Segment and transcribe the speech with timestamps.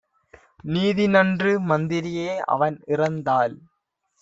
[0.67, 2.31] நீதிநன்று மந்திரியே!
[2.47, 3.55] அவன் இறந்தால்